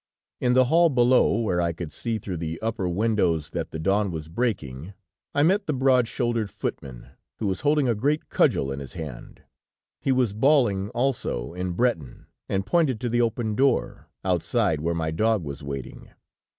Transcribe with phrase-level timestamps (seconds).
[0.39, 4.09] "In the hall below, where I could see through the upper windows that the dawn
[4.09, 4.95] was breaking,
[5.35, 9.43] I met the broad shouldered footman, who was holding a great cudgel in his hand.
[9.99, 15.11] He was bawling also, in Breton, and pointed to the open door, outside where my
[15.11, 16.09] dog was waiting.